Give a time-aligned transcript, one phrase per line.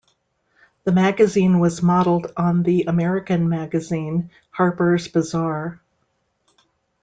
[0.83, 5.79] The magazine was modelled on the American magazine "Harper's Bazaar".